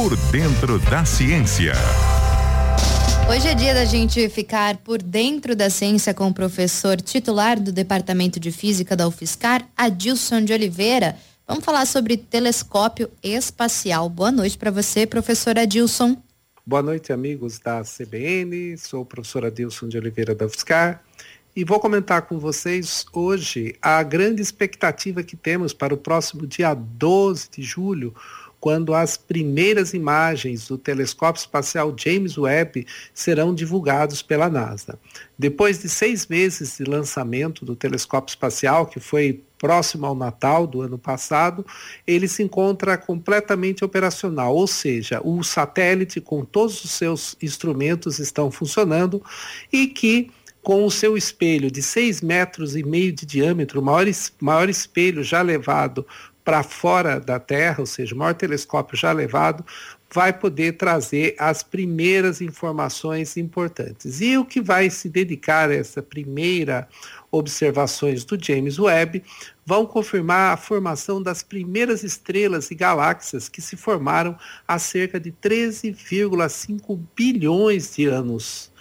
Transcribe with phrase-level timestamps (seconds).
[0.00, 1.72] Por Dentro da Ciência.
[3.28, 7.72] Hoje é dia da gente ficar por dentro da ciência com o professor titular do
[7.72, 11.16] Departamento de Física da UFSCar, Adilson de Oliveira.
[11.48, 14.08] Vamos falar sobre telescópio espacial.
[14.08, 16.16] Boa noite para você, professor Adilson.
[16.64, 18.78] Boa noite, amigos da CBN.
[18.78, 21.02] Sou o professor Adilson de Oliveira da UFSCar
[21.58, 26.72] e vou comentar com vocês hoje a grande expectativa que temos para o próximo dia
[26.72, 28.14] 12 de julho,
[28.60, 34.98] quando as primeiras imagens do telescópio espacial James Webb serão divulgados pela NASA.
[35.38, 40.80] Depois de seis meses de lançamento do telescópio espacial, que foi próximo ao Natal do
[40.82, 41.66] ano passado,
[42.06, 48.50] ele se encontra completamente operacional, ou seja, o satélite com todos os seus instrumentos estão
[48.50, 49.22] funcionando
[49.72, 50.30] e que
[50.62, 54.06] com o seu espelho de 6 metros e meio de diâmetro, o maior,
[54.40, 56.06] maior espelho já levado
[56.48, 59.62] para fora da Terra, ou seja, o maior telescópio já levado,
[60.10, 64.22] vai poder trazer as primeiras informações importantes.
[64.22, 66.88] E o que vai se dedicar a essa primeira
[67.30, 69.22] observações do James Webb
[69.66, 74.34] vão confirmar a formação das primeiras estrelas e galáxias que se formaram
[74.66, 78.72] há cerca de 13,5 bilhões de anos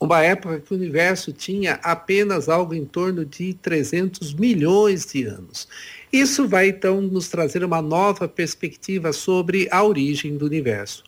[0.00, 5.66] uma época que o universo tinha apenas algo em torno de 300 milhões de anos.
[6.12, 11.04] Isso vai então nos trazer uma nova perspectiva sobre a origem do universo.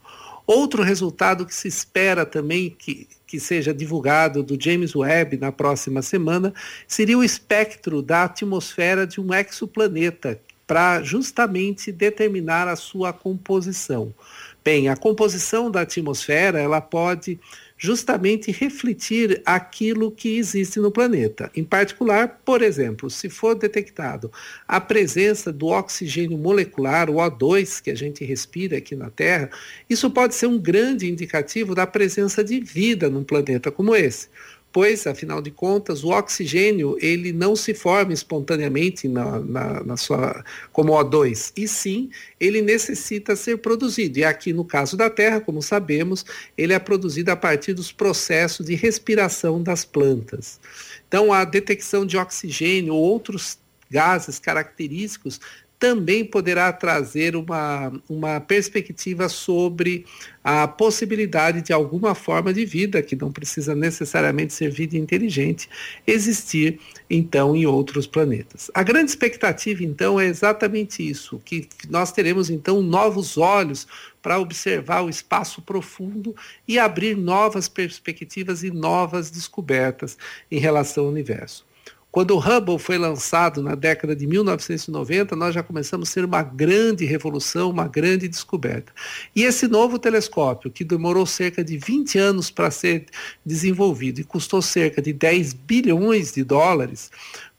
[0.47, 6.03] Outro resultado que se espera também que, que seja divulgado do James Webb na próxima
[6.03, 6.53] semana
[6.89, 14.15] seria o espectro da atmosfera de um exoplaneta, para justamente determinar a sua composição.
[14.63, 17.41] Bem, a composição da atmosfera ela pode
[17.83, 21.51] justamente refletir aquilo que existe no planeta.
[21.57, 24.31] Em particular, por exemplo, se for detectado
[24.69, 29.49] a presença do oxigênio molecular, o O2, que a gente respira aqui na Terra,
[29.89, 34.29] isso pode ser um grande indicativo da presença de vida num planeta como esse
[34.73, 40.45] pois, afinal de contas, o oxigênio ele não se forma espontaneamente na, na, na, sua,
[40.73, 44.19] como O2, e sim ele necessita ser produzido.
[44.19, 46.25] E aqui no caso da Terra, como sabemos,
[46.57, 50.61] ele é produzido a partir dos processos de respiração das plantas.
[51.09, 53.59] Então, a detecção de oxigênio ou outros
[53.91, 55.41] gases característicos
[55.81, 60.05] também poderá trazer uma, uma perspectiva sobre
[60.45, 65.71] a possibilidade de alguma forma de vida, que não precisa necessariamente ser vida inteligente,
[66.07, 68.71] existir então em outros planetas.
[68.75, 73.87] A grande expectativa então é exatamente isso, que nós teremos então novos olhos
[74.21, 76.37] para observar o espaço profundo
[76.69, 80.19] e abrir novas perspectivas e novas descobertas
[80.51, 81.70] em relação ao universo.
[82.11, 86.43] Quando o Hubble foi lançado na década de 1990, nós já começamos a ter uma
[86.43, 88.93] grande revolução, uma grande descoberta.
[89.35, 93.07] E esse novo telescópio, que demorou cerca de 20 anos para ser
[93.47, 97.13] desenvolvido e custou cerca de 10 bilhões de dólares,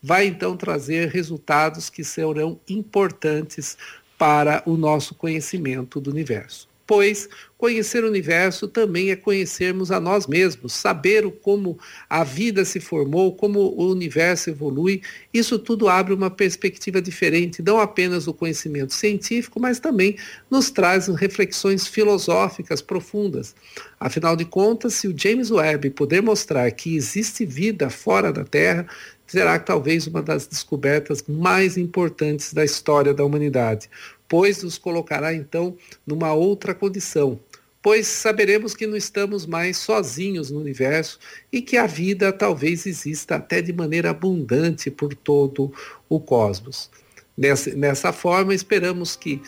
[0.04, 3.78] vai então trazer resultados que serão importantes
[4.18, 10.28] para o nosso conhecimento do universo pois conhecer o universo também é conhecermos a nós
[10.28, 11.80] mesmos, saber como
[12.10, 15.02] a vida se formou, como o universo evolui.
[15.34, 20.18] Isso tudo abre uma perspectiva diferente, não apenas do conhecimento científico, mas também
[20.50, 23.56] nos traz reflexões filosóficas profundas.
[23.98, 28.86] Afinal de contas, se o James Webb puder mostrar que existe vida fora da Terra,
[29.26, 33.90] será talvez uma das descobertas mais importantes da história da humanidade
[34.32, 35.76] pois nos colocará então
[36.08, 37.38] numa outra condição,
[37.82, 41.20] pois saberemos que não estamos mais sozinhos no universo
[41.52, 45.74] e que a vida talvez exista até de maneira abundante por todo
[46.08, 46.90] o cosmos.
[47.38, 49.42] Nessa, nessa forma, esperamos que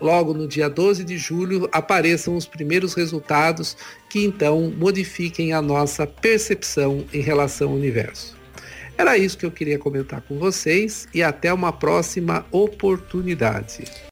[0.00, 3.76] logo no dia 12 de julho apareçam os primeiros resultados
[4.10, 8.36] que então modifiquem a nossa percepção em relação ao universo.
[8.96, 13.84] Era isso que eu queria comentar com vocês e até uma próxima oportunidade.